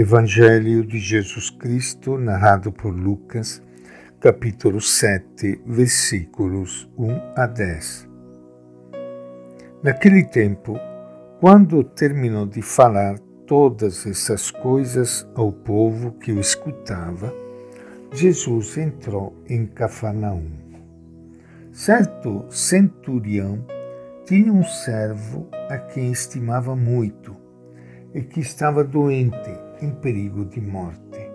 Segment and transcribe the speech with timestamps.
[0.00, 3.62] Evangelho de Jesus Cristo, narrado por Lucas,
[4.18, 8.08] capítulo 7, versículos 1 a 10.
[9.82, 10.80] Naquele tempo,
[11.38, 17.30] quando terminou de falar todas essas coisas ao povo que o escutava,
[18.10, 20.50] Jesus entrou em Cafarnaum.
[21.72, 23.62] Certo centurião
[24.24, 27.36] tinha um servo a quem estimava muito
[28.14, 31.30] e que estava doente, em perigo de morte.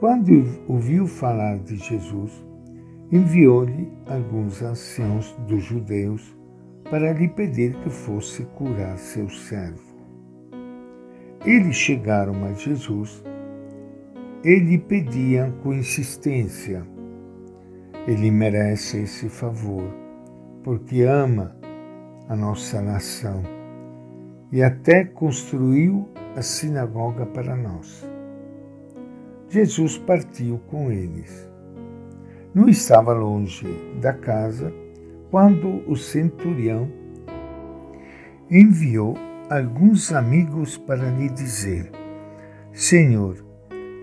[0.00, 2.44] Quando ouviu falar de Jesus,
[3.10, 6.36] enviou-lhe alguns anciãos dos judeus
[6.90, 9.92] para lhe pedir que fosse curar seu servo.
[11.44, 13.22] Eles chegaram a Jesus
[14.44, 16.86] e lhe pediam com insistência:
[18.06, 19.88] Ele merece esse favor,
[20.64, 21.56] porque ama
[22.28, 23.61] a nossa nação
[24.52, 26.06] e até construiu
[26.36, 28.06] a sinagoga para nós.
[29.48, 31.50] Jesus partiu com eles.
[32.54, 33.66] Não estava longe
[34.00, 34.72] da casa
[35.30, 36.90] quando o centurião
[38.50, 39.14] enviou
[39.48, 41.90] alguns amigos para lhe dizer:
[42.72, 43.42] Senhor,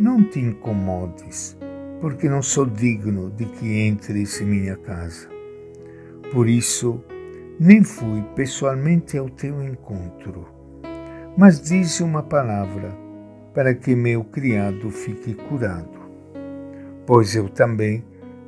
[0.00, 1.58] não te incomodes,
[2.00, 5.28] porque não sou digno de que entres em minha casa.
[6.32, 7.04] Por isso,
[7.60, 10.46] nem fui pessoalmente ao teu encontro,
[11.36, 12.96] mas disse uma palavra
[13.52, 15.98] para que meu criado fique curado,
[17.04, 18.04] pois eu também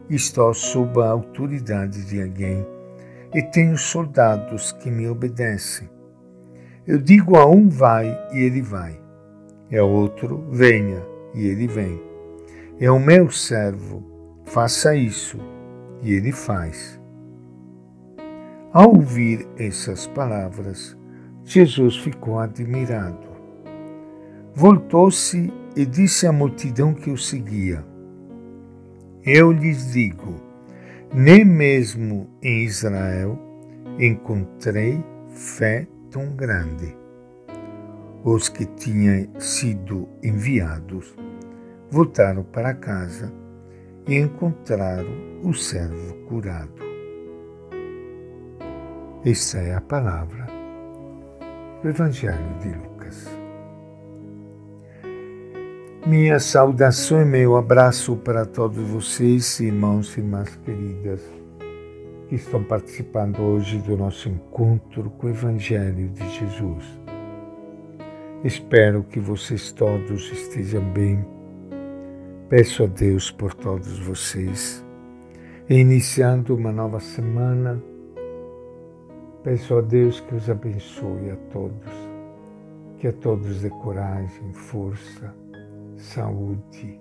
[0.08, 2.64] estou sob a autoridade de alguém
[3.34, 5.88] e tenho soldados que me obedecem.
[6.86, 9.00] Eu digo a um vai e ele vai,
[9.68, 11.02] e outro venha
[11.34, 12.00] e ele vem.
[12.78, 15.38] É o meu servo, faça isso,
[16.00, 16.99] e ele faz.
[18.72, 20.96] Ao ouvir essas palavras,
[21.42, 23.28] Jesus ficou admirado.
[24.54, 27.84] Voltou-se e disse à multidão que o seguia:
[29.24, 30.40] Eu lhes digo,
[31.12, 33.36] nem mesmo em Israel
[33.98, 36.96] encontrei fé tão grande.
[38.22, 41.12] Os que tinham sido enviados
[41.90, 43.32] voltaram para casa
[44.06, 46.89] e encontraram o servo curado.
[49.22, 50.46] Esta é a palavra
[51.82, 53.28] do Evangelho de Lucas.
[56.06, 61.20] Minha saudação e meu abraço para todos vocês, irmãos e irmãs queridas,
[62.30, 66.84] que estão participando hoje do nosso encontro com o Evangelho de Jesus.
[68.42, 71.22] Espero que vocês todos estejam bem.
[72.48, 74.82] Peço a Deus por todos vocês.
[75.68, 77.80] E iniciando uma nova semana,
[79.42, 81.90] Peço a Deus que os abençoe a todos,
[82.98, 85.34] que a todos dê coragem, força,
[85.96, 87.00] saúde.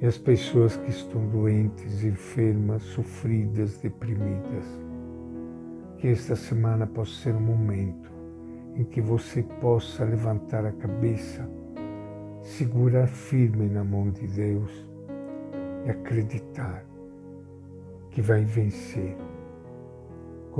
[0.00, 4.64] E as pessoas que estão doentes, enfermas, sofridas, deprimidas,
[5.98, 8.10] que esta semana possa ser um momento
[8.74, 11.48] em que você possa levantar a cabeça,
[12.42, 14.88] segurar firme na mão de Deus
[15.86, 16.84] e acreditar
[18.10, 19.16] que vai vencer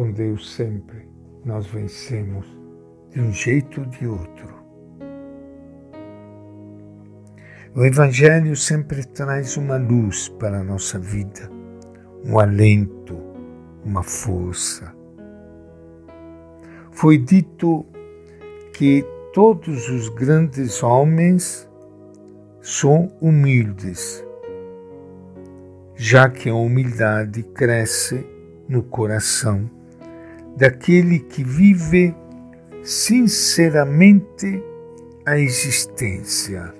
[0.01, 1.07] com Deus sempre
[1.45, 2.47] nós vencemos
[3.11, 4.49] de um jeito ou de outro.
[7.77, 11.51] O Evangelho sempre traz uma luz para a nossa vida,
[12.25, 13.15] um alento,
[13.85, 14.91] uma força.
[16.93, 17.85] Foi dito
[18.73, 21.69] que todos os grandes homens
[22.63, 24.25] são humildes,
[25.95, 28.27] já que a humildade cresce
[28.67, 29.69] no coração
[30.57, 32.15] daquele que vive
[32.83, 34.63] sinceramente
[35.27, 36.75] a existência.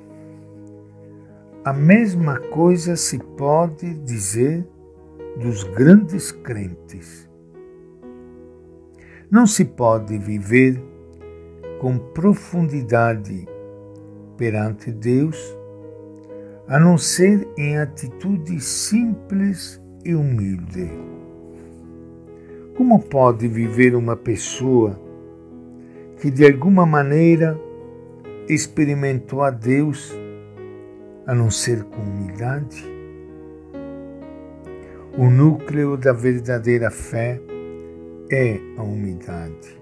[1.65, 4.67] A mesma coisa se pode dizer
[5.37, 7.29] dos grandes crentes.
[9.31, 10.83] Não se pode viver
[11.81, 13.47] com profundidade
[14.37, 15.39] perante Deus
[16.67, 20.91] a não ser em atitude simples e humilde.
[22.81, 24.99] Como pode viver uma pessoa
[26.19, 27.61] que de alguma maneira
[28.49, 30.11] experimentou a Deus
[31.27, 32.83] a não ser com humildade?
[35.15, 37.39] O núcleo da verdadeira fé
[38.33, 39.79] é a humildade.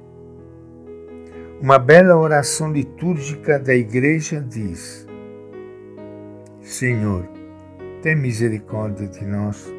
[1.63, 5.07] Uma bela oração litúrgica da igreja diz:
[6.61, 7.29] Senhor,
[8.03, 9.73] tem misericórdia de nós,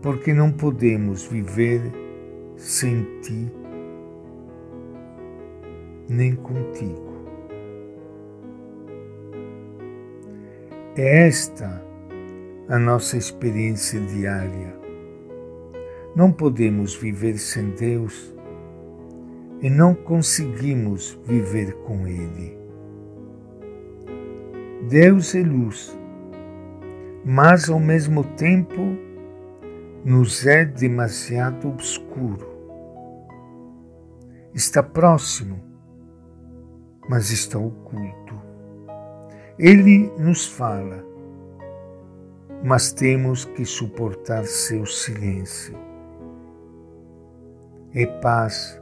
[0.00, 2.05] porque não podemos viver
[2.56, 3.52] sem ti,
[6.08, 7.16] nem contigo.
[10.96, 11.84] É esta
[12.68, 14.74] a nossa experiência diária.
[16.14, 18.34] Não podemos viver sem Deus
[19.60, 22.56] e não conseguimos viver com Ele.
[24.88, 25.98] Deus é luz,
[27.24, 29.05] mas ao mesmo tempo
[30.06, 32.48] nos é demasiado obscuro.
[34.54, 35.60] Está próximo,
[37.08, 38.40] mas está oculto.
[39.58, 41.04] Ele nos fala,
[42.62, 45.76] mas temos que suportar seu silêncio.
[47.92, 48.80] É paz,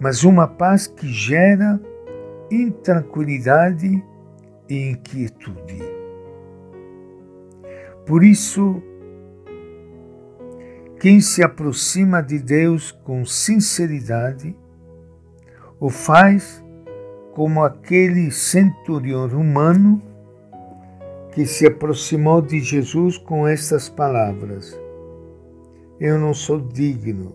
[0.00, 1.78] mas uma paz que gera
[2.50, 4.02] intranquilidade
[4.70, 5.82] e inquietude.
[8.06, 8.82] Por isso,
[11.00, 14.54] quem se aproxima de Deus com sinceridade
[15.80, 16.62] o faz
[17.32, 20.02] como aquele centurião romano
[21.32, 24.78] que se aproximou de Jesus com estas palavras:
[25.98, 27.34] Eu não sou digno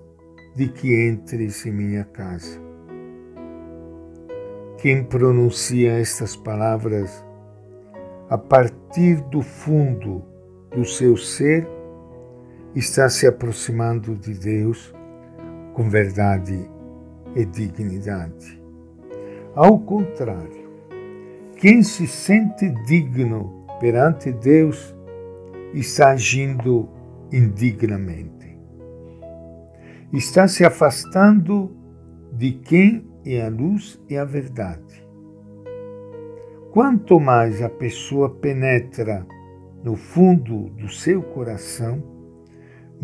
[0.56, 2.62] de que entres em minha casa.
[4.78, 7.26] Quem pronuncia estas palavras
[8.30, 10.22] a partir do fundo
[10.70, 11.68] do seu ser
[12.76, 14.94] está se aproximando de Deus
[15.74, 16.70] com verdade
[17.34, 18.62] e dignidade.
[19.56, 20.70] Ao contrário,
[21.56, 24.94] quem se sente digno perante Deus
[25.74, 26.90] está agindo
[27.32, 28.58] indignamente.
[30.12, 31.76] Está se afastando
[32.34, 35.06] de quem é a luz e a verdade.
[36.72, 39.26] Quanto mais a pessoa penetra
[39.82, 42.15] no fundo do seu coração,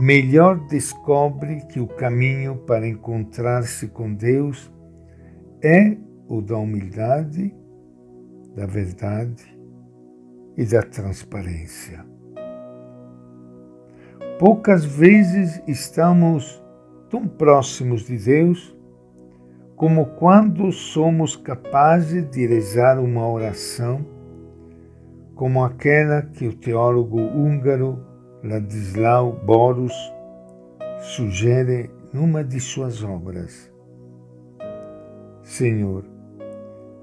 [0.02, 4.74] melhor descobre que o caminho para encontrar-se com Deus
[5.62, 5.96] é
[6.28, 7.54] o da humildade,
[8.56, 9.46] da verdade
[10.58, 12.04] e da transparência.
[14.40, 16.60] Poucas vezes estamos
[17.08, 18.76] tão próximos de Deus
[19.76, 24.04] como quando somos capazes de rezar uma oração
[25.36, 28.11] como aquela que o teólogo húngaro
[28.44, 29.94] Ladislau Borus
[31.00, 33.72] sugere numa de suas obras.
[35.44, 36.04] Senhor,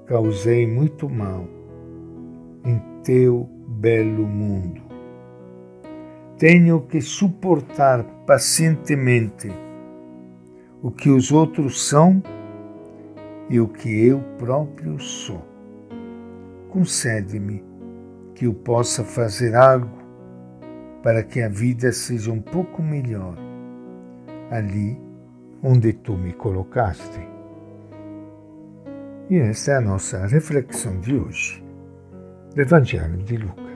[0.05, 1.47] causei muito mal
[2.65, 4.81] em teu belo mundo.
[6.37, 9.49] Tenho que suportar pacientemente
[10.81, 12.21] o que os outros são
[13.49, 15.41] e o que eu próprio sou.
[16.67, 17.63] Concede-me
[18.35, 19.98] que eu possa fazer algo
[21.03, 23.37] para que a vida seja um pouco melhor
[24.51, 24.99] ali
[25.63, 27.27] onde tu me colocaste.
[29.29, 31.63] E esta é a nossa reflexão de hoje
[32.55, 33.68] do Evangelho de Lucas.